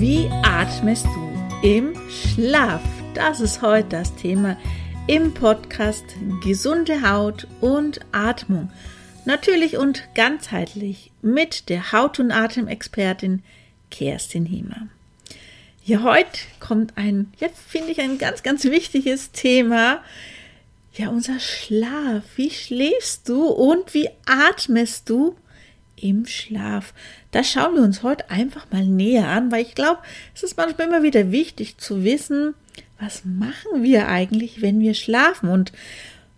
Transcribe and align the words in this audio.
Wie 0.00 0.30
atmest 0.42 1.04
du 1.04 1.68
im 1.68 1.92
Schlaf? 2.08 2.80
Das 3.12 3.38
ist 3.38 3.60
heute 3.60 3.90
das 3.90 4.16
Thema 4.16 4.56
im 5.06 5.34
Podcast 5.34 6.06
Gesunde 6.42 7.06
Haut 7.06 7.46
und 7.60 8.00
Atmung. 8.10 8.72
Natürlich 9.26 9.76
und 9.76 10.08
ganzheitlich 10.14 11.12
mit 11.20 11.68
der 11.68 11.92
Haut- 11.92 12.18
und 12.18 12.30
Atemexpertin 12.30 13.42
Kerstin 13.90 14.46
Hiemer. 14.46 14.88
Ja, 15.84 16.02
heute 16.02 16.40
kommt 16.60 16.96
ein, 16.96 17.30
ja, 17.38 17.48
finde 17.68 17.90
ich, 17.90 18.00
ein 18.00 18.16
ganz, 18.16 18.42
ganz 18.42 18.64
wichtiges 18.64 19.32
Thema. 19.32 20.02
Ja, 20.94 21.10
unser 21.10 21.38
Schlaf. 21.40 22.24
Wie 22.36 22.48
schläfst 22.48 23.28
du 23.28 23.48
und 23.48 23.92
wie 23.92 24.08
atmest 24.24 25.10
du 25.10 25.36
im 26.00 26.26
Schlaf? 26.26 26.94
Das 27.30 27.50
schauen 27.50 27.74
wir 27.76 27.82
uns 27.82 28.02
heute 28.02 28.30
einfach 28.30 28.66
mal 28.70 28.84
näher 28.84 29.28
an, 29.28 29.52
weil 29.52 29.62
ich 29.62 29.74
glaube, 29.74 30.00
es 30.34 30.42
ist 30.42 30.56
manchmal 30.56 30.88
immer 30.88 31.02
wieder 31.02 31.30
wichtig 31.30 31.78
zu 31.78 32.04
wissen, 32.04 32.54
was 32.98 33.24
machen 33.24 33.82
wir 33.82 34.08
eigentlich, 34.08 34.62
wenn 34.62 34.80
wir 34.80 34.94
schlafen? 34.94 35.48
Und 35.48 35.72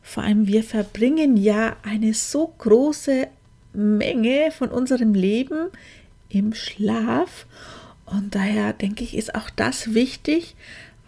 vor 0.03 0.23
allem, 0.23 0.47
wir 0.47 0.63
verbringen 0.63 1.37
ja 1.37 1.77
eine 1.83 2.15
so 2.15 2.53
große 2.59 3.29
Menge 3.73 4.51
von 4.53 4.69
unserem 4.69 5.15
Leben 5.15 5.69
im 6.29 6.55
Schlaf. 6.55 7.47
Und 8.07 8.35
daher 8.35 8.73
denke 8.73 9.05
ich, 9.05 9.17
ist 9.17 9.35
auch 9.35 9.51
das 9.51 9.95
wichtig, 9.95 10.55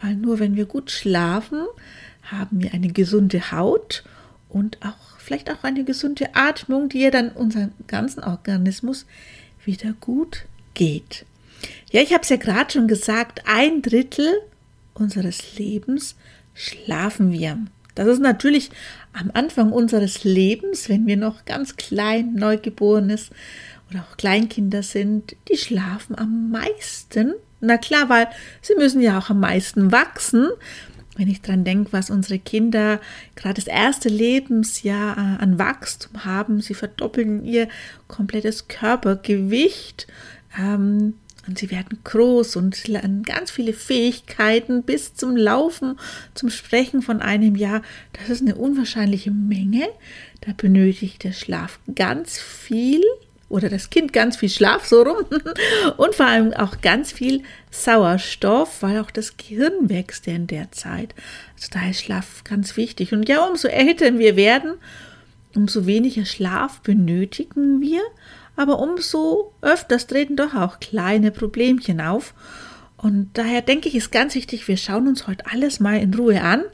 weil 0.00 0.16
nur 0.16 0.38
wenn 0.38 0.56
wir 0.56 0.66
gut 0.66 0.90
schlafen, 0.90 1.66
haben 2.22 2.62
wir 2.62 2.72
eine 2.72 2.88
gesunde 2.88 3.52
Haut 3.52 4.04
und 4.48 4.78
auch 4.82 5.13
vielleicht 5.24 5.50
auch 5.50 5.64
eine 5.64 5.84
gesunde 5.84 6.34
Atmung, 6.34 6.88
die 6.88 7.00
ja 7.00 7.10
dann 7.10 7.30
unseren 7.30 7.72
ganzen 7.86 8.22
Organismus 8.22 9.06
wieder 9.64 9.94
gut 10.00 10.44
geht. 10.74 11.24
Ja, 11.90 12.02
ich 12.02 12.12
habe 12.12 12.22
es 12.22 12.28
ja 12.28 12.36
gerade 12.36 12.72
schon 12.72 12.88
gesagt, 12.88 13.42
ein 13.46 13.80
Drittel 13.80 14.40
unseres 14.92 15.58
Lebens 15.58 16.16
schlafen 16.54 17.32
wir. 17.32 17.58
Das 17.94 18.08
ist 18.08 18.20
natürlich 18.20 18.70
am 19.12 19.30
Anfang 19.32 19.72
unseres 19.72 20.24
Lebens, 20.24 20.88
wenn 20.88 21.06
wir 21.06 21.16
noch 21.16 21.44
ganz 21.44 21.76
klein, 21.76 22.34
neugeborenes 22.34 23.30
oder 23.90 24.00
auch 24.00 24.16
Kleinkinder 24.16 24.82
sind, 24.82 25.36
die 25.48 25.56
schlafen 25.56 26.18
am 26.18 26.50
meisten. 26.50 27.34
Na 27.60 27.78
klar, 27.78 28.08
weil 28.08 28.28
sie 28.60 28.74
müssen 28.74 29.00
ja 29.00 29.18
auch 29.18 29.30
am 29.30 29.40
meisten 29.40 29.92
wachsen. 29.92 30.48
Wenn 31.16 31.28
ich 31.28 31.42
dran 31.42 31.64
denke, 31.64 31.92
was 31.92 32.10
unsere 32.10 32.38
Kinder 32.38 33.00
gerade 33.36 33.54
das 33.54 33.66
erste 33.66 34.08
Lebensjahr 34.08 35.16
äh, 35.16 35.42
an 35.42 35.58
Wachstum 35.58 36.24
haben, 36.24 36.60
sie 36.60 36.74
verdoppeln 36.74 37.44
ihr 37.44 37.68
komplettes 38.08 38.68
Körpergewicht. 38.68 40.06
Ähm, 40.58 41.14
und 41.46 41.58
sie 41.58 41.70
werden 41.70 41.98
groß 42.04 42.56
und 42.56 42.88
lernen 42.88 43.22
ganz 43.22 43.50
viele 43.50 43.74
Fähigkeiten 43.74 44.82
bis 44.82 45.14
zum 45.14 45.36
Laufen, 45.36 45.98
zum 46.34 46.48
Sprechen 46.48 47.02
von 47.02 47.20
einem 47.20 47.54
Jahr. 47.54 47.82
Das 48.14 48.30
ist 48.30 48.40
eine 48.40 48.54
unwahrscheinliche 48.54 49.30
Menge. 49.30 49.86
Da 50.40 50.52
benötigt 50.56 51.22
der 51.22 51.32
Schlaf 51.32 51.78
ganz 51.94 52.38
viel 52.38 53.02
oder 53.54 53.68
das 53.68 53.88
Kind 53.88 54.12
ganz 54.12 54.36
viel 54.36 54.48
Schlaf 54.48 54.84
so 54.84 55.02
rum 55.02 55.24
und 55.96 56.14
vor 56.16 56.26
allem 56.26 56.52
auch 56.54 56.80
ganz 56.80 57.12
viel 57.12 57.44
Sauerstoff, 57.70 58.82
weil 58.82 58.98
auch 58.98 59.12
das 59.12 59.36
Gehirn 59.36 59.88
wächst 59.88 60.26
in 60.26 60.48
der 60.48 60.72
Zeit. 60.72 61.14
Also 61.54 61.68
da 61.70 61.88
ist 61.88 62.00
Schlaf 62.00 62.42
ganz 62.42 62.76
wichtig. 62.76 63.12
Und 63.12 63.28
ja, 63.28 63.44
umso 63.44 63.68
älter 63.68 64.18
wir 64.18 64.34
werden, 64.34 64.72
umso 65.54 65.86
weniger 65.86 66.24
Schlaf 66.24 66.80
benötigen 66.80 67.80
wir, 67.80 68.02
aber 68.56 68.80
umso 68.80 69.52
öfters 69.62 70.08
treten 70.08 70.34
doch 70.34 70.54
auch 70.54 70.80
kleine 70.80 71.30
Problemchen 71.30 72.00
auf. 72.00 72.34
Und 72.96 73.30
daher 73.34 73.62
denke 73.62 73.88
ich, 73.88 73.94
ist 73.94 74.10
ganz 74.10 74.34
wichtig, 74.34 74.66
wir 74.66 74.78
schauen 74.78 75.06
uns 75.06 75.28
heute 75.28 75.46
alles 75.46 75.78
mal 75.78 76.00
in 76.00 76.12
Ruhe 76.12 76.42
an 76.42 76.64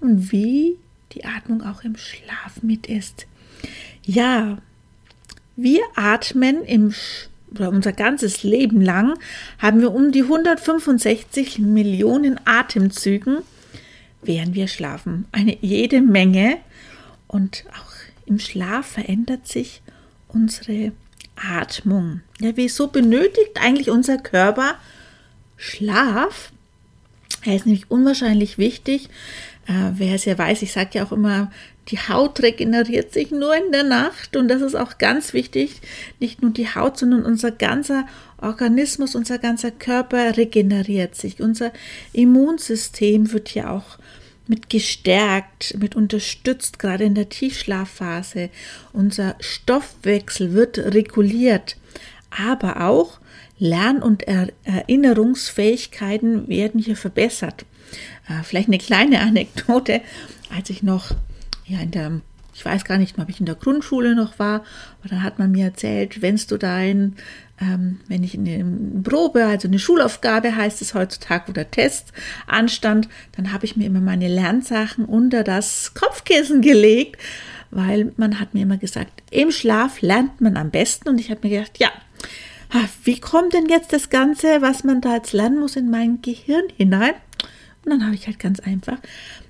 und 0.00 0.32
wie 0.32 0.78
die 1.12 1.24
Atmung 1.24 1.62
auch 1.62 1.84
im 1.84 1.96
Schlaf 1.96 2.60
mit 2.62 2.88
ist. 2.88 3.26
Ja, 4.02 4.58
wir 5.56 5.80
atmen 5.94 6.64
im 6.64 6.94
oder 7.54 7.68
unser 7.68 7.92
ganzes 7.92 8.42
Leben 8.42 8.80
lang 8.80 9.16
haben 9.58 9.80
wir 9.80 9.92
um 9.92 10.10
die 10.10 10.22
165 10.22 11.60
Millionen 11.60 12.40
Atemzügen, 12.44 13.38
während 14.22 14.54
wir 14.54 14.66
schlafen. 14.66 15.26
Eine 15.32 15.56
jede 15.60 16.00
Menge. 16.00 16.56
Und 17.28 17.64
auch 17.70 17.92
im 18.26 18.38
Schlaf 18.38 18.86
verändert 18.86 19.46
sich 19.46 19.82
unsere 20.28 20.92
Atmung. 21.36 22.20
Ja, 22.40 22.52
wieso 22.56 22.88
benötigt 22.88 23.60
eigentlich 23.60 23.90
unser 23.90 24.18
Körper 24.18 24.76
Schlaf? 25.56 26.52
Er 27.44 27.56
ist 27.56 27.66
nämlich 27.66 27.90
unwahrscheinlich 27.90 28.58
wichtig. 28.58 29.08
Äh, 29.66 29.92
wer 29.94 30.14
es 30.14 30.24
ja 30.24 30.36
weiß, 30.36 30.62
ich 30.62 30.72
sage 30.72 30.90
ja 30.94 31.04
auch 31.04 31.12
immer, 31.12 31.50
die 31.88 31.98
Haut 31.98 32.42
regeneriert 32.42 33.12
sich 33.12 33.30
nur 33.30 33.54
in 33.54 33.70
der 33.72 33.84
Nacht 33.84 34.36
und 34.36 34.48
das 34.48 34.62
ist 34.62 34.74
auch 34.74 34.98
ganz 34.98 35.34
wichtig. 35.34 35.80
Nicht 36.18 36.42
nur 36.42 36.50
die 36.50 36.68
Haut, 36.68 36.98
sondern 36.98 37.24
unser 37.24 37.50
ganzer 37.50 38.06
Organismus, 38.38 39.14
unser 39.14 39.38
ganzer 39.38 39.70
Körper 39.70 40.36
regeneriert 40.36 41.14
sich. 41.14 41.40
Unser 41.40 41.72
Immunsystem 42.12 43.32
wird 43.32 43.54
ja 43.54 43.70
auch 43.70 43.98
mit 44.46 44.70
gestärkt, 44.70 45.76
mit 45.78 45.94
unterstützt, 45.94 46.78
gerade 46.78 47.04
in 47.04 47.14
der 47.14 47.28
Tiefschlafphase. 47.28 48.50
Unser 48.92 49.36
Stoffwechsel 49.40 50.52
wird 50.52 50.78
reguliert, 50.78 51.76
aber 52.30 52.82
auch 52.82 53.20
Lern- 53.58 54.02
und 54.02 54.24
er 54.24 54.48
Erinnerungsfähigkeiten 54.64 56.48
werden 56.48 56.80
hier 56.80 56.96
verbessert. 56.96 57.64
Äh, 58.28 58.42
vielleicht 58.42 58.68
eine 58.68 58.78
kleine 58.78 59.20
Anekdote, 59.20 60.00
als 60.54 60.70
ich 60.70 60.82
noch 60.82 61.14
ja, 61.66 61.80
in 61.80 61.90
der, 61.90 62.20
ich 62.54 62.64
weiß 62.64 62.84
gar 62.84 62.98
nicht 62.98 63.18
ob 63.18 63.28
ich 63.28 63.40
in 63.40 63.46
der 63.46 63.54
Grundschule 63.54 64.14
noch 64.14 64.38
war, 64.38 64.64
aber 65.00 65.08
dann 65.10 65.22
hat 65.22 65.38
man 65.38 65.50
mir 65.50 65.66
erzählt, 65.66 66.22
wenn 66.22 66.36
du 66.36 66.56
dein, 66.56 67.16
ähm, 67.60 68.00
wenn 68.08 68.22
ich 68.22 68.34
in 68.34 68.44
der 68.44 68.64
Probe, 69.02 69.44
also 69.46 69.68
eine 69.68 69.78
Schulaufgabe 69.78 70.54
heißt 70.54 70.82
es 70.82 70.94
heutzutage, 70.94 71.50
oder 71.50 71.70
Test 71.70 72.12
anstand, 72.46 73.08
dann 73.32 73.52
habe 73.52 73.64
ich 73.64 73.76
mir 73.76 73.86
immer 73.86 74.00
meine 74.00 74.28
Lernsachen 74.28 75.04
unter 75.04 75.44
das 75.44 75.94
Kopfkissen 75.94 76.62
gelegt, 76.62 77.20
weil 77.70 78.12
man 78.16 78.38
hat 78.38 78.54
mir 78.54 78.62
immer 78.62 78.76
gesagt, 78.76 79.22
im 79.30 79.50
Schlaf 79.50 80.00
lernt 80.00 80.40
man 80.40 80.56
am 80.56 80.70
besten 80.70 81.08
und 81.08 81.18
ich 81.18 81.30
habe 81.30 81.40
mir 81.42 81.56
gedacht, 81.56 81.78
ja, 81.78 81.90
wie 83.04 83.20
kommt 83.20 83.52
denn 83.52 83.66
jetzt 83.66 83.92
das 83.92 84.10
Ganze, 84.10 84.60
was 84.60 84.84
man 84.84 85.00
da 85.00 85.14
jetzt 85.14 85.32
lernen 85.32 85.60
muss, 85.60 85.76
in 85.76 85.90
mein 85.90 86.22
Gehirn 86.22 86.64
hinein? 86.76 87.14
Und 87.84 87.90
dann 87.90 88.04
habe 88.04 88.14
ich 88.14 88.26
halt 88.26 88.38
ganz 88.38 88.60
einfach 88.60 88.98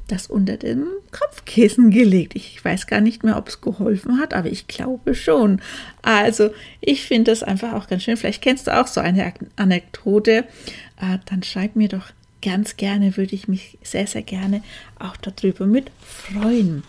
das 0.08 0.26
unter 0.26 0.56
dem 0.56 0.86
Kopfkissen 1.10 1.90
gelegt. 1.90 2.34
Ich 2.34 2.62
weiß 2.62 2.86
gar 2.86 3.00
nicht 3.00 3.24
mehr, 3.24 3.38
ob 3.38 3.48
es 3.48 3.60
geholfen 3.60 4.18
hat, 4.18 4.34
aber 4.34 4.48
ich 4.48 4.66
glaube 4.66 5.14
schon. 5.14 5.60
Also, 6.02 6.50
ich 6.80 7.02
finde 7.04 7.30
das 7.30 7.42
einfach 7.42 7.72
auch 7.72 7.86
ganz 7.86 8.02
schön. 8.02 8.16
Vielleicht 8.16 8.42
kennst 8.42 8.66
du 8.66 8.78
auch 8.78 8.86
so 8.86 9.00
eine 9.00 9.32
Anekdote. 9.56 10.44
Äh, 11.00 11.18
dann 11.26 11.42
schreib 11.42 11.76
mir 11.76 11.88
doch 11.88 12.10
ganz 12.42 12.76
gerne, 12.76 13.16
würde 13.16 13.34
ich 13.34 13.48
mich 13.48 13.78
sehr, 13.82 14.06
sehr 14.06 14.22
gerne 14.22 14.62
auch 14.98 15.16
darüber 15.16 15.66
mit 15.66 15.90
freuen. 16.00 16.82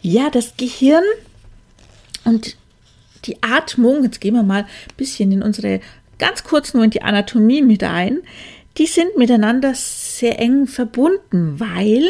Ja, 0.00 0.28
das 0.28 0.56
Gehirn 0.56 1.04
und 2.24 2.56
die 3.24 3.40
Atmung, 3.42 4.02
jetzt 4.02 4.20
gehen 4.20 4.34
wir 4.34 4.42
mal 4.42 4.62
ein 4.62 4.96
bisschen 4.96 5.30
in 5.30 5.42
unsere, 5.42 5.80
ganz 6.18 6.42
kurz 6.42 6.74
nur 6.74 6.82
in 6.82 6.90
die 6.90 7.02
Anatomie 7.02 7.62
mit 7.62 7.84
ein, 7.84 8.18
die 8.78 8.86
sind 8.86 9.16
miteinander 9.16 9.74
sehr 9.74 10.40
eng 10.40 10.66
verbunden, 10.66 11.60
weil 11.60 12.04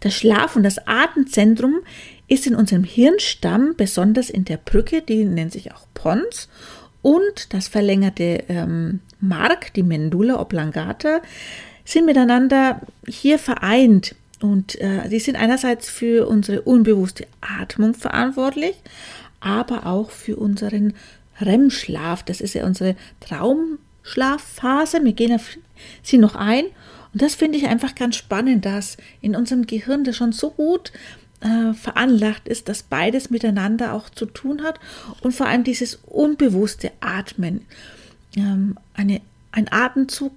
das 0.00 0.14
Schlaf- 0.14 0.56
und 0.56 0.62
das 0.62 0.86
Atemzentrum 0.86 1.80
ist 2.28 2.46
in 2.46 2.54
unserem 2.54 2.84
Hirnstamm, 2.84 3.74
besonders 3.76 4.30
in 4.30 4.44
der 4.44 4.58
Brücke, 4.58 5.02
die 5.02 5.24
nennt 5.24 5.52
sich 5.52 5.72
auch 5.72 5.86
Pons, 5.94 6.48
und 7.02 7.54
das 7.54 7.68
verlängerte 7.68 8.44
ähm, 8.48 9.00
Mark, 9.20 9.72
die 9.74 9.82
Medulla 9.82 10.40
oblongata, 10.40 11.20
sind 11.84 12.06
miteinander 12.06 12.80
hier 13.06 13.38
vereint. 13.38 14.14
Und 14.40 14.80
äh, 14.80 15.08
die 15.08 15.20
sind 15.20 15.36
einerseits 15.36 15.88
für 15.88 16.28
unsere 16.28 16.62
unbewusste 16.62 17.26
Atmung 17.40 17.94
verantwortlich, 17.94 18.76
aber 19.40 19.86
auch 19.86 20.10
für 20.10 20.36
unseren 20.36 20.94
REM-Schlaf. 21.40 22.22
Das 22.24 22.40
ist 22.40 22.54
ja 22.54 22.66
unsere 22.66 22.94
Traumschlafphase. 23.20 25.02
Wir 25.02 25.12
gehen 25.12 25.34
auf 25.34 25.56
sie 26.02 26.18
noch 26.18 26.34
ein 26.34 26.64
und 27.12 27.22
das 27.22 27.34
finde 27.34 27.58
ich 27.58 27.66
einfach 27.66 27.94
ganz 27.94 28.16
spannend, 28.16 28.64
dass 28.64 28.96
in 29.20 29.34
unserem 29.34 29.66
Gehirn 29.66 30.04
das 30.04 30.16
schon 30.16 30.32
so 30.32 30.50
gut 30.50 30.92
äh, 31.40 31.72
veranlagt 31.72 32.48
ist, 32.48 32.68
dass 32.68 32.82
beides 32.82 33.30
miteinander 33.30 33.94
auch 33.94 34.10
zu 34.10 34.26
tun 34.26 34.62
hat 34.62 34.80
und 35.20 35.32
vor 35.32 35.46
allem 35.46 35.64
dieses 35.64 36.00
unbewusste 36.06 36.92
Atmen. 37.00 37.64
Ähm, 38.36 38.76
eine, 38.94 39.20
ein 39.52 39.70
Atemzug 39.70 40.32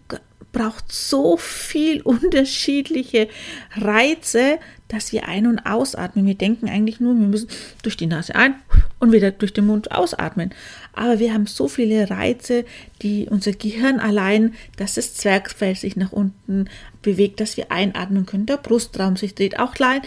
braucht 0.51 0.91
so 0.91 1.37
viel 1.37 2.01
unterschiedliche 2.03 3.29
Reize, 3.75 4.59
dass 4.91 5.11
wir 5.11 5.27
ein- 5.27 5.47
und 5.47 5.65
ausatmen. 5.65 6.25
Wir 6.25 6.35
denken 6.35 6.69
eigentlich 6.69 6.99
nur, 6.99 7.13
wir 7.13 7.27
müssen 7.27 7.47
durch 7.81 7.97
die 7.97 8.07
Nase 8.07 8.35
ein 8.35 8.55
und 8.99 9.11
wieder 9.11 9.31
durch 9.31 9.53
den 9.53 9.65
Mund 9.65 9.91
ausatmen. 9.91 10.53
Aber 10.93 11.19
wir 11.19 11.33
haben 11.33 11.47
so 11.47 11.67
viele 11.67 12.09
Reize, 12.09 12.65
die 13.01 13.27
unser 13.29 13.53
Gehirn 13.53 13.99
allein, 13.99 14.53
dass 14.77 14.95
das 14.95 15.13
Zwergfell 15.13 15.75
sich 15.75 15.95
nach 15.95 16.11
unten 16.11 16.69
bewegt, 17.01 17.39
dass 17.39 17.57
wir 17.57 17.71
einatmen 17.71 18.25
können, 18.25 18.45
der 18.45 18.57
Brustraum 18.57 19.15
sich 19.15 19.33
dreht. 19.33 19.59
Auch 19.59 19.75
allein, 19.79 20.01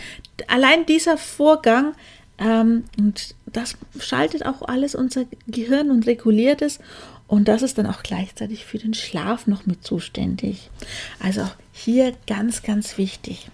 allein 0.49 0.87
dieser 0.87 1.17
Vorgang 1.17 1.95
ähm, 2.39 2.85
und 2.99 3.35
das 3.47 3.77
schaltet 3.99 4.45
auch 4.45 4.63
alles 4.63 4.95
unser 4.95 5.25
Gehirn 5.47 5.91
und 5.91 6.07
reguliert 6.07 6.63
es. 6.63 6.81
Und 7.27 7.49
das 7.49 7.63
ist 7.63 7.79
dann 7.79 7.87
auch 7.87 8.03
gleichzeitig 8.03 8.67
für 8.67 8.79
den 8.79 8.93
Schlaf 8.93 9.47
noch 9.47 9.65
mit 9.67 9.83
zuständig. 9.85 10.71
Also 11.21 11.43
auch 11.43 11.55
hier 11.73 12.13
ganz, 12.27 12.63
ganz 12.63 12.99
wichtig. 12.99 13.49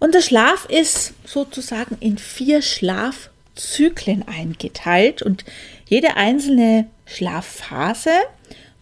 Unser 0.00 0.22
Schlaf 0.22 0.66
ist 0.66 1.14
sozusagen 1.24 1.96
in 1.98 2.18
vier 2.18 2.62
Schlafzyklen 2.62 4.26
eingeteilt. 4.28 5.22
Und 5.22 5.44
jede 5.86 6.16
einzelne 6.16 6.86
Schlafphase 7.04 8.10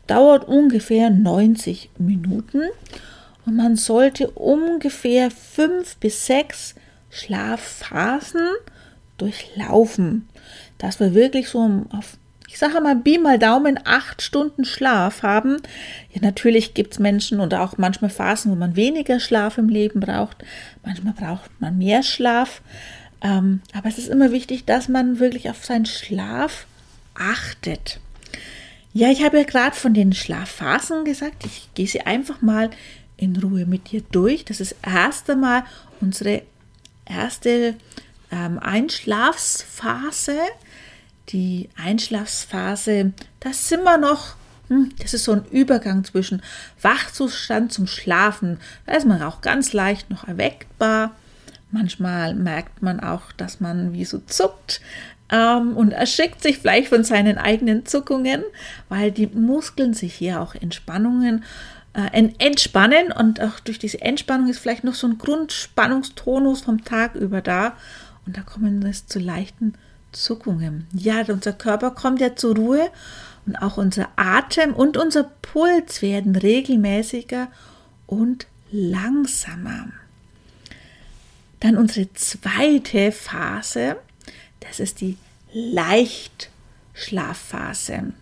dauert 0.06 0.46
ungefähr 0.46 1.10
90 1.10 1.90
Minuten. 1.98 2.62
Und 3.46 3.56
man 3.56 3.76
sollte 3.76 4.30
ungefähr 4.30 5.30
fünf 5.30 5.96
bis 5.96 6.26
sechs 6.26 6.74
Schlafphasen 7.10 8.48
durchlaufen, 9.16 10.28
dass 10.76 11.00
wir 11.00 11.14
wirklich 11.14 11.48
so 11.48 11.84
auf 11.90 12.18
ich 12.56 12.60
sage 12.60 12.80
mal, 12.80 12.96
Bi 12.96 13.18
mal 13.18 13.38
Daumen, 13.38 13.78
acht 13.84 14.22
Stunden 14.22 14.64
Schlaf 14.64 15.22
haben. 15.22 15.58
Ja, 16.14 16.22
natürlich 16.22 16.72
gibt 16.72 16.94
es 16.94 16.98
Menschen 16.98 17.38
und 17.38 17.52
auch 17.52 17.76
manchmal 17.76 18.08
Phasen, 18.08 18.50
wo 18.50 18.56
man 18.56 18.76
weniger 18.76 19.20
Schlaf 19.20 19.58
im 19.58 19.68
Leben 19.68 20.00
braucht. 20.00 20.42
Manchmal 20.82 21.12
braucht 21.12 21.50
man 21.60 21.76
mehr 21.76 22.02
Schlaf. 22.02 22.62
Ähm, 23.20 23.60
aber 23.74 23.90
es 23.90 23.98
ist 23.98 24.08
immer 24.08 24.32
wichtig, 24.32 24.64
dass 24.64 24.88
man 24.88 25.18
wirklich 25.18 25.50
auf 25.50 25.66
seinen 25.66 25.84
Schlaf 25.84 26.64
achtet. 27.14 28.00
Ja, 28.94 29.10
ich 29.10 29.22
habe 29.22 29.36
ja 29.36 29.44
gerade 29.44 29.76
von 29.76 29.92
den 29.92 30.14
Schlafphasen 30.14 31.04
gesagt. 31.04 31.44
Ich 31.44 31.68
gehe 31.74 31.86
sie 31.86 32.06
einfach 32.06 32.40
mal 32.40 32.70
in 33.18 33.36
Ruhe 33.36 33.66
mit 33.66 33.90
dir 33.90 34.00
durch. 34.12 34.46
Das 34.46 34.62
ist 34.62 34.76
erst 34.82 35.28
einmal 35.28 35.64
unsere 36.00 36.40
erste 37.04 37.74
ähm, 38.32 38.58
Einschlafsphase 38.58 40.38
die 41.28 41.68
Einschlafsphase, 41.76 43.12
da 43.40 43.52
sind 43.52 43.82
wir 43.84 43.98
noch, 43.98 44.36
hm, 44.68 44.92
das 44.98 45.14
ist 45.14 45.24
so 45.24 45.32
ein 45.32 45.44
Übergang 45.50 46.04
zwischen 46.04 46.42
Wachzustand 46.80 47.72
zum 47.72 47.86
Schlafen. 47.86 48.58
Da 48.86 48.94
ist 48.94 49.06
man 49.06 49.22
auch 49.22 49.40
ganz 49.40 49.72
leicht 49.72 50.10
noch 50.10 50.26
erweckbar. 50.26 51.14
Manchmal 51.70 52.34
merkt 52.34 52.82
man 52.82 53.00
auch, 53.00 53.32
dass 53.32 53.60
man 53.60 53.92
wie 53.92 54.04
so 54.04 54.18
zuckt 54.18 54.80
ähm, 55.30 55.76
und 55.76 55.92
erschickt 55.92 56.42
sich 56.42 56.58
vielleicht 56.58 56.88
von 56.88 57.04
seinen 57.04 57.38
eigenen 57.38 57.86
Zuckungen, 57.86 58.44
weil 58.88 59.10
die 59.10 59.26
Muskeln 59.26 59.94
sich 59.94 60.14
hier 60.14 60.40
auch 60.40 60.54
Entspannungen 60.54 61.44
äh, 61.94 62.28
entspannen 62.38 63.10
und 63.10 63.40
auch 63.40 63.58
durch 63.60 63.78
diese 63.78 64.00
Entspannung 64.02 64.48
ist 64.48 64.58
vielleicht 64.58 64.84
noch 64.84 64.94
so 64.94 65.06
ein 65.06 65.18
Grundspannungstonus 65.18 66.60
vom 66.60 66.84
Tag 66.84 67.14
über 67.14 67.40
da 67.40 67.76
und 68.26 68.36
da 68.36 68.42
kommen 68.42 68.84
es 68.84 69.06
zu 69.06 69.18
leichten 69.18 69.74
Zuckungen. 70.22 70.86
Ja, 70.92 71.22
unser 71.28 71.52
Körper 71.52 71.90
kommt 71.90 72.20
ja 72.20 72.34
zur 72.34 72.56
Ruhe 72.56 72.90
und 73.44 73.56
auch 73.56 73.76
unser 73.76 74.08
Atem 74.16 74.72
und 74.74 74.96
unser 74.96 75.30
Puls 75.42 76.00
werden 76.02 76.36
regelmäßiger 76.36 77.48
und 78.06 78.46
langsamer. 78.70 79.88
Dann 81.60 81.76
unsere 81.76 82.12
zweite 82.14 83.12
Phase, 83.12 83.96
das 84.60 84.80
ist 84.80 85.00
die 85.00 85.16
Leichtschlafphase. 85.52 88.12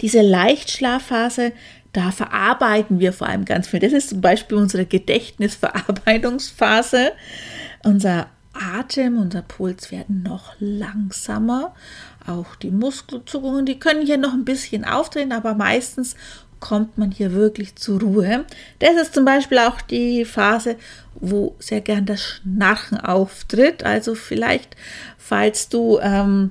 Diese 0.00 0.22
Leichtschlafphase, 0.22 1.52
da 1.92 2.12
verarbeiten 2.12 3.00
wir 3.00 3.12
vor 3.12 3.26
allem 3.28 3.44
ganz 3.44 3.68
viel. 3.68 3.80
Das 3.80 3.92
ist 3.92 4.08
zum 4.10 4.20
Beispiel 4.20 4.56
unsere 4.56 4.86
Gedächtnisverarbeitungsphase. 4.86 7.10
Unser 7.82 8.28
Atem, 8.58 9.18
unser 9.18 9.42
Puls 9.42 9.90
werden 9.90 10.22
noch 10.22 10.54
langsamer. 10.58 11.74
Auch 12.26 12.56
die 12.56 12.70
Muskelzuckungen, 12.70 13.66
die 13.66 13.78
können 13.78 14.04
hier 14.04 14.18
noch 14.18 14.32
ein 14.32 14.44
bisschen 14.44 14.84
aufdrehen, 14.84 15.32
aber 15.32 15.54
meistens 15.54 16.16
kommt 16.60 16.98
man 16.98 17.10
hier 17.10 17.32
wirklich 17.32 17.76
zur 17.76 18.00
Ruhe. 18.00 18.44
Das 18.80 18.96
ist 18.96 19.14
zum 19.14 19.24
Beispiel 19.24 19.58
auch 19.58 19.80
die 19.80 20.24
Phase, 20.24 20.76
wo 21.14 21.54
sehr 21.58 21.80
gern 21.80 22.06
das 22.06 22.22
Schnarchen 22.22 22.98
auftritt. 22.98 23.84
Also 23.84 24.14
vielleicht, 24.14 24.76
falls 25.16 25.68
du 25.68 25.98
ähm, 26.00 26.50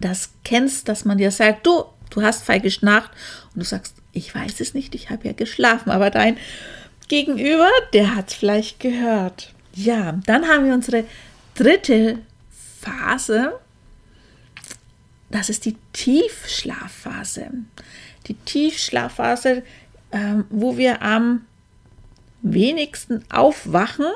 das 0.00 0.30
kennst, 0.44 0.88
dass 0.88 1.04
man 1.04 1.18
dir 1.18 1.30
sagt, 1.30 1.66
du, 1.66 1.84
du 2.10 2.22
hast 2.22 2.44
feil 2.44 2.60
geschnarcht 2.60 3.10
und 3.54 3.62
du 3.62 3.64
sagst, 3.64 3.94
ich 4.12 4.34
weiß 4.34 4.60
es 4.60 4.74
nicht, 4.74 4.94
ich 4.94 5.10
habe 5.10 5.26
ja 5.26 5.32
geschlafen, 5.32 5.90
aber 5.90 6.10
dein 6.10 6.36
Gegenüber, 7.08 7.68
der 7.92 8.16
hat 8.16 8.28
es 8.28 8.34
vielleicht 8.34 8.80
gehört. 8.80 9.54
Ja, 9.78 10.18
dann 10.26 10.48
haben 10.48 10.64
wir 10.64 10.74
unsere 10.74 11.04
dritte 11.54 12.18
Phase. 12.80 13.52
Das 15.30 15.48
ist 15.48 15.66
die 15.66 15.76
Tiefschlafphase. 15.92 17.50
Die 18.26 18.34
Tiefschlafphase, 18.34 19.62
äh, 20.10 20.34
wo 20.50 20.76
wir 20.76 21.02
am 21.02 21.42
wenigsten 22.42 23.22
aufwachen. 23.30 24.06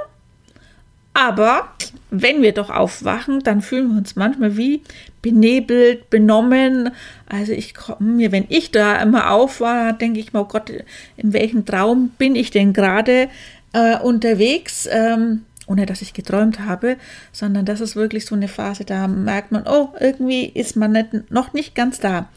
Aber 1.15 1.69
wenn 2.11 2.43
wir 2.43 2.55
doch 2.55 2.71
aufwachen, 2.71 3.41
dann 3.45 3.61
fühlen 3.61 3.91
wir 3.91 3.99
uns 3.99 4.17
manchmal 4.17 4.57
wie 4.57 4.83
benebelt, 5.21 6.11
benommen. 6.11 6.91
Also 7.29 7.53
ich 7.53 7.75
komme 7.75 8.15
mir, 8.15 8.33
wenn 8.33 8.47
ich 8.49 8.73
da 8.73 9.01
immer 9.01 9.31
aufwache, 9.31 9.95
denke 9.95 10.19
ich 10.19 10.33
mir, 10.33 10.41
oh 10.41 10.47
Gott, 10.47 10.73
in 11.17 11.33
welchem 11.33 11.65
Traum 11.65 12.09
bin 12.19 12.35
ich 12.35 12.51
denn 12.51 12.73
gerade 12.73 13.29
äh, 13.73 13.97
unterwegs? 14.01 14.89
Ähm, 14.91 15.45
ohne 15.67 15.87
dass 15.87 16.03
ich 16.03 16.15
geträumt 16.15 16.61
habe, 16.61 16.97
sondern 17.33 17.65
das 17.65 17.81
ist 17.81 17.97
wirklich 17.97 18.27
so 18.27 18.35
eine 18.35 18.49
Phase, 18.49 18.85
da 18.85 19.07
merkt 19.07 19.53
man, 19.53 19.65
oh, 19.67 19.91
irgendwie 20.01 20.47
ist 20.47 20.77
man 20.77 20.93
nicht, 20.93 21.31
noch 21.31 21.53
nicht 21.53 21.75
ganz 21.75 22.01
da. 22.01 22.29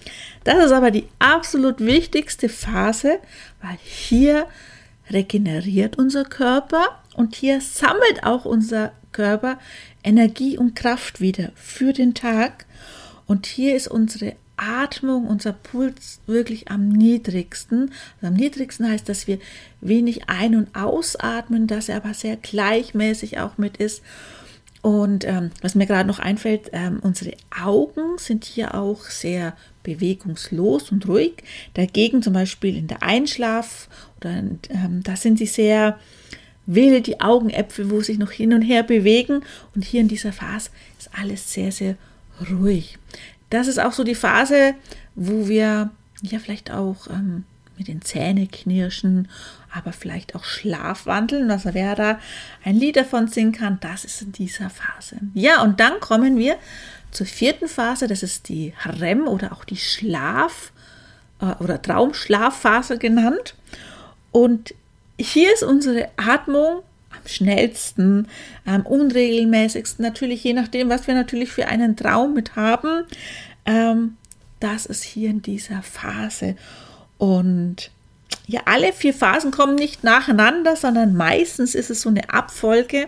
Das 0.43 0.63
ist 0.63 0.71
aber 0.71 0.91
die 0.91 1.07
absolut 1.19 1.79
wichtigste 1.79 2.49
Phase, 2.49 3.19
weil 3.61 3.77
hier 3.83 4.45
regeneriert 5.09 5.97
unser 5.97 6.23
Körper 6.23 6.99
und 7.15 7.35
hier 7.35 7.61
sammelt 7.61 8.23
auch 8.23 8.45
unser 8.45 8.91
Körper 9.11 9.57
Energie 10.03 10.57
und 10.57 10.75
Kraft 10.75 11.21
wieder 11.21 11.51
für 11.55 11.93
den 11.93 12.13
Tag. 12.13 12.65
Und 13.25 13.45
hier 13.47 13.75
ist 13.75 13.87
unsere 13.87 14.35
Atmung, 14.57 15.27
unser 15.27 15.53
Puls 15.53 16.19
wirklich 16.27 16.69
am 16.69 16.89
niedrigsten. 16.89 17.91
Also 18.17 18.27
am 18.27 18.33
niedrigsten 18.33 18.89
heißt, 18.89 19.07
dass 19.07 19.27
wir 19.27 19.39
wenig 19.81 20.29
ein- 20.29 20.55
und 20.55 20.75
ausatmen, 20.75 21.67
dass 21.67 21.89
er 21.89 21.97
aber 21.97 22.13
sehr 22.13 22.37
gleichmäßig 22.37 23.39
auch 23.39 23.57
mit 23.57 23.77
ist. 23.77 24.01
Und 24.81 25.25
ähm, 25.25 25.49
was 25.61 25.73
mir 25.73 25.87
gerade 25.87 26.07
noch 26.07 26.19
einfällt, 26.19 26.69
ähm, 26.71 26.99
unsere 27.01 27.33
Augen 27.59 28.19
sind 28.19 28.45
hier 28.45 28.75
auch 28.75 29.01
sehr 29.05 29.57
bewegungslos 29.81 30.91
und 30.91 31.07
ruhig. 31.07 31.43
Dagegen 31.73 32.21
zum 32.21 32.33
Beispiel 32.33 32.77
in 32.77 32.87
der 32.87 33.01
Einschlaf 33.01 33.89
oder 34.17 34.29
ähm, 34.29 35.01
da 35.03 35.15
sind 35.15 35.39
sie 35.39 35.47
sehr 35.47 35.99
wild, 36.67 37.07
die 37.07 37.19
Augenäpfel, 37.19 37.89
wo 37.89 38.01
sich 38.01 38.19
noch 38.19 38.31
hin 38.31 38.53
und 38.53 38.61
her 38.61 38.83
bewegen. 38.83 39.41
Und 39.73 39.83
hier 39.83 40.01
in 40.01 40.07
dieser 40.07 40.31
Phase 40.31 40.69
ist 40.99 41.09
alles 41.19 41.51
sehr, 41.51 41.71
sehr 41.71 41.95
ruhig 42.51 42.99
das 43.49 43.67
ist 43.67 43.79
auch 43.79 43.93
so 43.93 44.03
die 44.03 44.15
Phase, 44.15 44.75
wo 45.15 45.47
wir 45.47 45.89
ja 46.21 46.39
vielleicht 46.39 46.71
auch 46.71 47.07
ähm, 47.07 47.45
mit 47.77 47.87
den 47.87 48.01
Zähnen 48.01 48.49
knirschen, 48.49 49.27
aber 49.73 49.91
vielleicht 49.91 50.35
auch 50.35 50.43
schlafwandeln, 50.43 51.49
was 51.49 51.65
wer 51.65 51.95
da 51.95 52.19
ein 52.63 52.77
Lied 52.77 52.95
davon 52.95 53.27
singen 53.27 53.51
kann, 53.51 53.79
das 53.81 54.05
ist 54.05 54.21
in 54.21 54.31
dieser 54.31 54.69
Phase. 54.69 55.17
Ja, 55.33 55.61
und 55.61 55.79
dann 55.79 55.99
kommen 55.99 56.37
wir 56.37 56.55
zur 57.11 57.25
vierten 57.25 57.67
Phase, 57.67 58.07
das 58.07 58.23
ist 58.23 58.49
die 58.49 58.73
REM 58.85 59.27
oder 59.27 59.51
auch 59.51 59.65
die 59.65 59.77
Schlaf- 59.77 60.71
äh, 61.41 61.63
oder 61.63 61.81
Traumschlafphase 61.81 62.97
genannt. 62.97 63.55
Und 64.31 64.73
hier 65.17 65.53
ist 65.53 65.63
unsere 65.63 66.09
Atmung 66.17 66.83
schnellsten, 67.29 68.27
am 68.65 68.85
unregelmäßigsten, 68.85 70.03
natürlich 70.03 70.43
je 70.43 70.53
nachdem, 70.53 70.89
was 70.89 71.07
wir 71.07 71.13
natürlich 71.13 71.51
für 71.51 71.67
einen 71.67 71.95
Traum 71.95 72.33
mit 72.33 72.55
haben. 72.55 73.05
Ähm, 73.65 74.17
das 74.59 74.85
ist 74.85 75.03
hier 75.03 75.29
in 75.29 75.41
dieser 75.41 75.81
Phase. 75.81 76.55
Und 77.17 77.91
ja, 78.47 78.61
alle 78.65 78.93
vier 78.93 79.13
Phasen 79.13 79.51
kommen 79.51 79.75
nicht 79.75 80.03
nacheinander, 80.03 80.75
sondern 80.75 81.15
meistens 81.15 81.75
ist 81.75 81.89
es 81.89 82.01
so 82.01 82.09
eine 82.09 82.29
Abfolge 82.29 83.07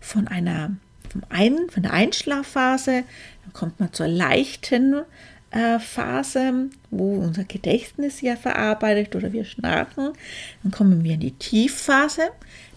von 0.00 0.28
einer 0.28 0.76
vom 1.10 1.22
einen, 1.28 1.68
von 1.68 1.82
der 1.82 1.92
Einschlafphase, 1.92 3.04
dann 3.44 3.52
kommt 3.52 3.80
man 3.80 3.92
zur 3.92 4.08
leichten 4.08 5.02
Phase, 5.78 6.70
wo 6.90 7.16
unser 7.16 7.44
Gedächtnis 7.44 8.22
ja 8.22 8.36
verarbeitet 8.36 9.14
oder 9.14 9.34
wir 9.34 9.44
schnarchen. 9.44 10.12
Dann 10.62 10.72
kommen 10.72 11.04
wir 11.04 11.14
in 11.14 11.20
die 11.20 11.32
Tiefphase. 11.32 12.30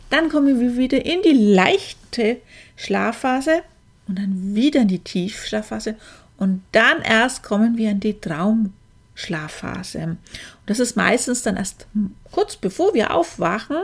Dann 0.09 0.29
kommen 0.29 0.59
wir 0.59 0.77
wieder 0.77 1.05
in 1.05 1.21
die 1.21 1.53
leichte 1.53 2.37
Schlafphase 2.75 3.63
und 4.07 4.19
dann 4.19 4.55
wieder 4.55 4.81
in 4.81 4.87
die 4.87 4.99
Tiefschlafphase 4.99 5.95
und 6.37 6.61
dann 6.71 7.01
erst 7.01 7.43
kommen 7.43 7.77
wir 7.77 7.91
in 7.91 7.99
die 7.99 8.19
Traumschlafphase. 8.19 10.03
Und 10.03 10.17
das 10.65 10.79
ist 10.79 10.95
meistens 10.95 11.43
dann 11.43 11.57
erst 11.57 11.87
kurz 12.31 12.55
bevor 12.55 12.93
wir 12.93 13.13
aufwachen, 13.13 13.77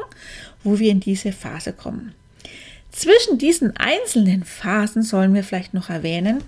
wo 0.63 0.79
wir 0.79 0.91
in 0.91 0.99
diese 0.99 1.31
Phase 1.31 1.73
kommen. 1.73 2.13
Zwischen 2.91 3.37
diesen 3.37 3.77
einzelnen 3.77 4.43
Phasen 4.43 5.01
sollen 5.01 5.33
wir 5.33 5.43
vielleicht 5.43 5.73
noch 5.73 5.89
erwähnen, 5.89 6.43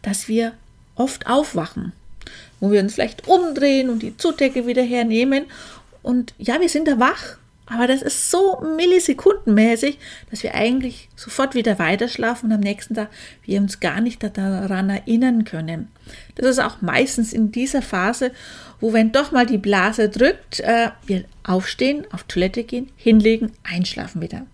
dass 0.00 0.28
wir 0.28 0.52
oft 0.94 1.26
aufwachen, 1.26 1.92
wo 2.60 2.70
wir 2.70 2.80
uns 2.80 2.94
vielleicht 2.94 3.26
umdrehen 3.26 3.90
und 3.90 4.02
die 4.02 4.16
Zudecke 4.16 4.66
wieder 4.66 4.82
hernehmen. 4.82 5.46
Und 6.02 6.34
ja, 6.38 6.60
wir 6.60 6.68
sind 6.68 6.86
da 6.86 7.00
wach, 7.00 7.38
aber 7.72 7.86
das 7.86 8.02
ist 8.02 8.30
so 8.30 8.60
millisekundenmäßig, 8.76 9.98
dass 10.30 10.42
wir 10.42 10.54
eigentlich 10.54 11.08
sofort 11.16 11.54
wieder 11.54 11.78
weiterschlafen 11.78 12.50
und 12.50 12.56
am 12.56 12.60
nächsten 12.60 12.94
Tag 12.94 13.08
wir 13.44 13.60
uns 13.60 13.80
gar 13.80 14.00
nicht 14.00 14.22
daran 14.22 14.90
erinnern 14.90 15.44
können. 15.44 15.88
Das 16.34 16.46
ist 16.46 16.58
auch 16.58 16.82
meistens 16.82 17.32
in 17.32 17.50
dieser 17.50 17.82
Phase, 17.82 18.32
wo 18.80 18.92
wenn 18.92 19.12
doch 19.12 19.32
mal 19.32 19.46
die 19.46 19.58
Blase 19.58 20.08
drückt, 20.08 20.60
äh, 20.60 20.90
wir 21.06 21.24
aufstehen, 21.44 22.06
auf 22.12 22.24
Toilette 22.24 22.64
gehen, 22.64 22.90
hinlegen, 22.96 23.52
einschlafen 23.62 24.20
wieder. 24.20 24.46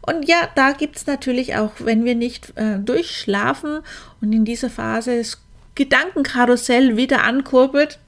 Und 0.00 0.28
ja, 0.28 0.48
da 0.54 0.72
gibt 0.72 0.96
es 0.96 1.06
natürlich 1.06 1.56
auch, 1.56 1.72
wenn 1.80 2.04
wir 2.04 2.14
nicht 2.14 2.56
äh, 2.56 2.78
durchschlafen 2.78 3.80
und 4.20 4.32
in 4.32 4.44
dieser 4.44 4.70
Phase 4.70 5.18
das 5.18 5.42
Gedankenkarussell 5.74 6.96
wieder 6.96 7.24
ankurbelt, 7.24 7.98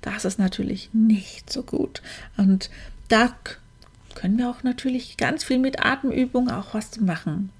das 0.00 0.24
ist 0.24 0.38
natürlich 0.38 0.88
nicht 0.92 1.52
so 1.52 1.62
gut. 1.62 2.00
Und 2.36 2.70
da 3.08 3.34
können 4.14 4.38
wir 4.38 4.50
auch 4.50 4.62
natürlich 4.62 5.16
ganz 5.16 5.44
viel 5.44 5.58
mit 5.58 5.84
Atemübungen 5.84 6.50
auch 6.50 6.74
was 6.74 6.98
machen. 7.00 7.50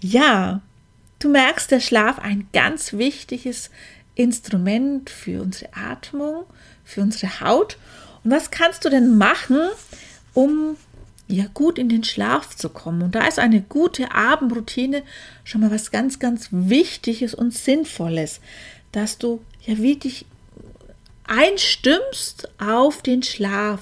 Ja, 0.00 0.60
du 1.18 1.28
merkst, 1.28 1.70
der 1.70 1.80
Schlaf 1.80 2.18
ein 2.18 2.48
ganz 2.52 2.92
wichtiges 2.94 3.70
Instrument 4.14 5.10
für 5.10 5.42
unsere 5.42 5.72
Atmung, 5.74 6.44
für 6.84 7.02
unsere 7.02 7.40
Haut. 7.40 7.78
Und 8.22 8.30
was 8.30 8.50
kannst 8.50 8.84
du 8.84 8.88
denn 8.88 9.16
machen, 9.16 9.58
um 10.32 10.76
ja 11.26 11.46
gut 11.52 11.78
in 11.78 11.88
den 11.88 12.04
Schlaf 12.04 12.54
zu 12.56 12.68
kommen? 12.68 13.02
Und 13.02 13.14
da 13.14 13.26
ist 13.26 13.38
eine 13.38 13.62
gute 13.62 14.12
Abendroutine 14.12 15.02
schon 15.42 15.62
mal 15.62 15.70
was 15.70 15.90
ganz, 15.90 16.18
ganz 16.18 16.48
Wichtiges 16.50 17.34
und 17.34 17.54
Sinnvolles, 17.54 18.40
dass 18.92 19.18
du 19.18 19.42
ja 19.64 19.78
wirklich 19.78 20.26
einstimmst 21.26 22.48
auf 22.60 23.02
den 23.02 23.22
Schlaf 23.22 23.80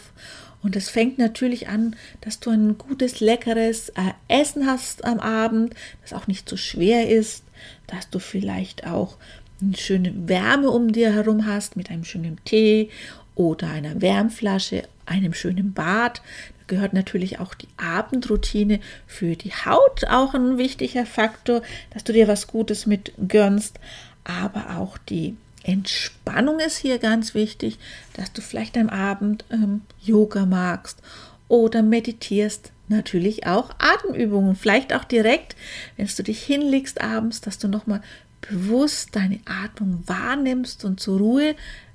und 0.62 0.76
es 0.76 0.88
fängt 0.88 1.18
natürlich 1.18 1.68
an, 1.68 1.96
dass 2.20 2.40
du 2.40 2.50
ein 2.50 2.78
gutes, 2.78 3.20
leckeres 3.20 3.90
äh, 3.90 4.12
Essen 4.28 4.66
hast 4.66 5.04
am 5.04 5.18
Abend, 5.18 5.74
das 6.02 6.12
auch 6.12 6.26
nicht 6.26 6.48
zu 6.48 6.56
so 6.56 6.62
schwer 6.62 7.08
ist, 7.08 7.44
dass 7.88 8.08
du 8.10 8.18
vielleicht 8.18 8.86
auch 8.86 9.16
eine 9.60 9.76
schöne 9.76 10.28
Wärme 10.28 10.70
um 10.70 10.92
dir 10.92 11.12
herum 11.12 11.46
hast 11.46 11.76
mit 11.76 11.90
einem 11.90 12.04
schönen 12.04 12.38
Tee 12.44 12.90
oder 13.34 13.70
einer 13.70 14.00
Wärmflasche, 14.00 14.84
einem 15.06 15.34
schönen 15.34 15.72
Bad. 15.72 16.22
Da 16.58 16.64
gehört 16.66 16.92
natürlich 16.92 17.40
auch 17.40 17.54
die 17.54 17.68
Abendroutine 17.76 18.80
für 19.06 19.36
die 19.36 19.52
Haut 19.52 20.04
auch 20.08 20.34
ein 20.34 20.58
wichtiger 20.58 21.06
Faktor, 21.06 21.62
dass 21.90 22.04
du 22.04 22.12
dir 22.12 22.28
was 22.28 22.46
Gutes 22.46 22.86
mit 22.86 23.12
gönnst, 23.28 23.78
aber 24.24 24.78
auch 24.78 24.98
die 24.98 25.36
Entspannung 25.64 26.58
ist 26.60 26.78
hier 26.78 26.98
ganz 26.98 27.34
wichtig, 27.34 27.78
dass 28.14 28.32
du 28.32 28.40
vielleicht 28.40 28.76
am 28.76 28.88
Abend 28.88 29.44
ähm, 29.50 29.82
Yoga 30.00 30.46
magst 30.46 31.00
oder 31.48 31.82
meditierst. 31.82 32.72
Natürlich 32.88 33.46
auch 33.46 33.70
Atemübungen, 33.78 34.56
vielleicht 34.56 34.92
auch 34.92 35.04
direkt, 35.04 35.56
wenn 35.96 36.08
du 36.14 36.22
dich 36.22 36.42
hinlegst 36.42 37.00
abends, 37.00 37.40
dass 37.40 37.58
du 37.58 37.68
nochmal 37.68 38.02
bewusst 38.42 39.14
deine 39.16 39.40
Atmung 39.46 40.02
wahrnimmst 40.06 40.84
und 40.84 41.00
zur 41.00 41.18
Ruhe 41.18 41.54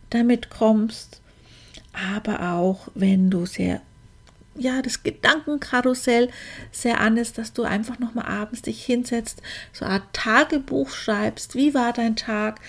damit 0.10 0.50
kommst. 0.50 1.22
Aber 2.14 2.54
auch 2.54 2.88
wenn 2.96 3.30
du 3.30 3.46
sehr 3.46 3.82
ja, 4.60 4.82
das 4.82 5.04
Gedankenkarussell 5.04 6.30
sehr 6.72 7.00
an 7.00 7.18
ist, 7.18 7.38
dass 7.38 7.54
du 7.54 7.64
einfach 7.64 8.00
nochmal 8.00 8.26
abends 8.26 8.64
dich 8.64 8.84
hinsetzt, 8.84 9.42
so 9.72 9.86
eine 9.86 9.96
Art 9.96 10.14
Tagebuch 10.14 10.90
schreibst. 10.90 11.56
Wie 11.56 11.74
war 11.74 11.94
dein 11.94 12.16
Tag? 12.16 12.60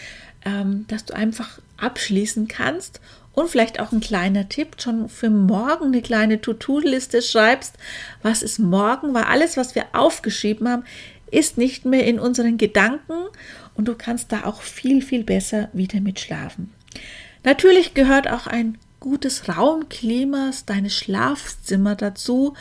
Ähm, 0.49 0.87
dass 0.89 1.05
du 1.05 1.15
einfach 1.15 1.59
abschließen 1.77 2.49
kannst 2.49 3.01
und 3.33 3.49
vielleicht 3.49 3.81
auch 3.81 3.93
ein 3.93 4.01
kleiner 4.01 4.49
Tipp, 4.49 4.77
schon 4.81 5.09
für 5.09 5.31
morgen 5.31 5.87
eine 5.87 6.03
kleine 6.03 6.41
To-Do-Liste 6.41 7.23
schreibst, 7.23 7.77
was 8.23 8.43
ist 8.43 8.59
morgen, 8.59 9.15
weil 9.15 9.25
alles, 9.25 9.57
was 9.57 9.75
wir 9.75 9.87
aufgeschrieben 9.93 10.69
haben, 10.69 10.85
ist 11.31 11.59
nicht 11.59 11.85
mehr 11.85 12.07
in 12.07 12.19
unseren 12.19 12.57
Gedanken 12.57 13.13
und 13.75 13.87
du 13.87 13.95
kannst 13.95 14.33
da 14.33 14.45
auch 14.45 14.63
viel, 14.63 15.03
viel 15.03 15.25
besser 15.25 15.69
wieder 15.73 16.01
mit 16.01 16.19
schlafen. 16.19 16.73
Natürlich 17.45 17.95
gehört 17.95 18.29
auch 18.29 18.47
ein 18.47 18.79
gutes 18.99 19.49
Raumklima 19.49 20.51
deines 20.67 20.95
Schlafzimmer 20.95 21.95
dazu, 21.95 22.55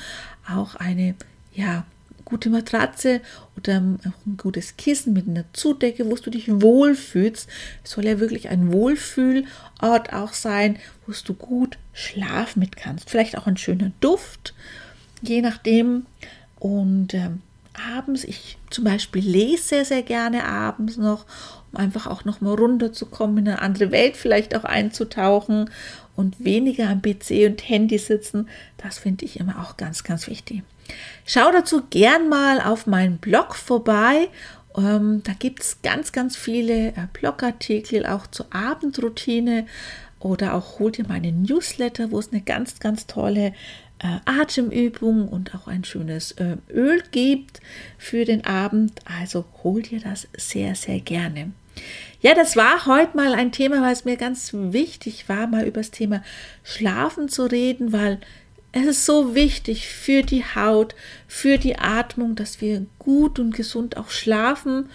auch 0.48 0.76
eine 0.76 1.16
ja, 1.54 1.86
gute 2.28 2.50
Matratze 2.50 3.22
oder 3.56 3.78
ein 3.78 4.00
gutes 4.36 4.76
Kissen 4.76 5.14
mit 5.14 5.30
einer 5.30 5.46
Zudecke, 5.54 6.06
wo 6.10 6.16
du 6.16 6.30
dich 6.30 6.50
wohlfühlst. 6.50 7.48
Es 7.86 7.92
soll 7.92 8.06
ja 8.06 8.20
wirklich 8.20 8.50
ein 8.50 8.74
Wohlfühlort 8.74 10.12
auch 10.12 10.34
sein, 10.34 10.78
wo 11.06 11.14
du 11.14 11.34
gut 11.34 11.78
schlafen 11.94 12.60
mit 12.60 12.76
kannst. 12.76 13.10
Vielleicht 13.10 13.38
auch 13.38 13.48
ein 13.48 13.56
schöner 13.56 13.94
Duft, 14.02 14.54
je 15.22 15.42
nachdem. 15.42 16.06
Und 16.60 17.14
ähm, 17.14 17.42
abends, 17.96 18.24
ich 18.24 18.58
zum 18.70 18.84
Beispiel 18.84 19.24
lese 19.24 19.64
sehr, 19.64 19.86
sehr 19.86 20.04
gerne 20.04 20.46
abends 20.46 20.98
noch, 20.98 21.26
um 21.72 21.80
einfach 21.80 22.08
auch 22.08 22.26
noch 22.26 22.42
mal 22.42 22.56
runterzukommen, 22.56 23.40
in 23.40 23.48
eine 23.50 23.62
andere 23.62 23.92
Welt 23.92 24.18
vielleicht 24.18 24.56
auch 24.56 24.64
einzutauchen 24.64 25.70
und 26.16 26.44
weniger 26.44 26.90
am 26.90 27.02
PC 27.02 27.46
und 27.46 27.68
Handy 27.68 27.98
sitzen. 27.98 28.50
Das 28.78 28.98
finde 28.98 29.26
ich 29.26 29.40
immer 29.40 29.62
auch 29.62 29.78
ganz, 29.78 30.04
ganz 30.04 30.28
wichtig. 30.28 30.64
Schau 31.26 31.52
dazu 31.52 31.84
gern 31.90 32.30
mal 32.30 32.62
auf 32.62 32.88
meinen 32.88 33.18
Blog 33.18 33.56
vorbei. 33.56 34.30
Ähm, 34.78 35.22
da 35.24 35.34
gibt 35.34 35.62
es 35.62 35.82
ganz, 35.82 36.12
ganz 36.12 36.36
viele 36.38 36.90
äh, 36.90 37.08
Blogartikel 37.14 38.06
auch 38.06 38.28
zur 38.28 38.48
Abendroutine 38.54 39.66
oder 40.28 40.54
auch 40.54 40.80
hol 40.80 40.92
dir 40.92 41.08
meinen 41.08 41.44
Newsletter, 41.44 42.12
wo 42.12 42.20
es 42.20 42.32
eine 42.32 42.42
ganz, 42.42 42.80
ganz 42.80 43.08
tolle 43.08 43.54
äh, 44.00 44.20
Atemübung 44.26 45.28
und 45.28 45.56
auch 45.56 45.68
ein 45.68 45.84
schönes 45.84 46.34
äh, 46.34 46.58
Öl 46.70 47.04
gibt 47.12 47.62
für 47.98 48.26
den 48.26 48.46
Abend. 48.46 49.00
Also 49.06 49.46
hol 49.64 49.82
dir 49.82 50.00
das 50.00 50.28
sehr, 50.38 50.76
sehr 50.76 51.00
gerne. 51.00 51.52
Ja, 52.22 52.34
das 52.34 52.56
war 52.56 52.86
heute 52.86 53.16
mal 53.16 53.34
ein 53.34 53.52
Thema, 53.52 53.82
weil 53.82 53.94
es 53.94 54.06
mir 54.06 54.18
ganz 54.18 54.52
wichtig 54.54 55.30
war, 55.30 55.48
mal 55.48 55.66
über 55.66 55.82
das 55.82 55.92
Thema 55.92 56.24
Schlafen 56.64 57.30
zu 57.30 57.46
reden, 57.46 57.94
weil 57.94 58.20
es 58.72 58.86
ist 58.86 59.06
so 59.06 59.34
wichtig 59.34 59.88
für 59.88 60.24
die 60.24 60.44
Haut, 60.44 60.96
für 61.28 61.58
die 61.58 61.78
Atmung, 61.78 62.36
dass 62.36 62.62
wir 62.62 62.86
gut 63.00 63.40
und 63.40 63.56
gesund 63.56 63.98
auch 63.98 64.10
schlafen. 64.10 64.90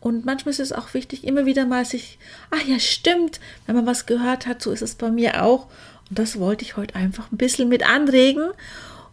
Und 0.00 0.24
manchmal 0.24 0.52
ist 0.52 0.60
es 0.60 0.72
auch 0.72 0.94
wichtig, 0.94 1.24
immer 1.24 1.44
wieder 1.44 1.66
mal 1.66 1.84
sich, 1.84 2.18
ach 2.50 2.64
ja, 2.64 2.78
stimmt, 2.78 3.40
wenn 3.66 3.74
man 3.74 3.86
was 3.86 4.06
gehört 4.06 4.46
hat, 4.46 4.62
so 4.62 4.70
ist 4.70 4.82
es 4.82 4.94
bei 4.94 5.10
mir 5.10 5.42
auch. 5.42 5.66
Und 6.08 6.18
das 6.18 6.38
wollte 6.38 6.64
ich 6.64 6.76
heute 6.76 6.94
einfach 6.94 7.32
ein 7.32 7.36
bisschen 7.36 7.68
mit 7.68 7.88
anregen. 7.88 8.50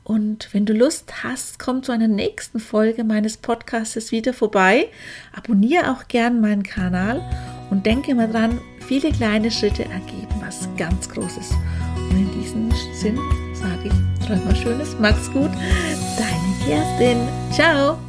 Und 0.04 0.50
wenn 0.54 0.68
du 0.68 0.74
Lust 0.74 1.24
hast, 1.24 1.58
komm 1.58 1.82
zu 1.82 1.92
einer 1.92 2.08
nächsten 2.08 2.60
Folge 2.60 3.04
meines 3.04 3.38
Podcasts 3.38 4.12
wieder 4.12 4.34
vorbei. 4.34 4.88
Abonniere 5.36 5.92
auch 5.92 6.08
gern 6.08 6.42
meinen 6.42 6.62
Kanal 6.62 7.22
und 7.72 7.88
denke 7.88 8.14
mal 8.14 8.30
dran, 8.30 8.62
viele 8.88 9.12
kleine 9.12 9.50
Schritte 9.50 9.86
ergeben 9.86 10.36
was 10.42 10.70
ganz 10.78 11.10
Großes. 11.10 11.52
Und 12.12 12.18
in 12.18 12.42
diesem 12.42 12.72
Sinn 12.94 13.20
sage 13.56 13.86
ich, 13.90 14.26
träum 14.28 14.46
mal 14.46 14.56
Schönes, 14.56 14.96
mach's 15.00 15.32
gut. 15.32 15.50
Deine 16.18 16.66
Kerstin. 16.68 17.18
Ciao. 17.52 18.05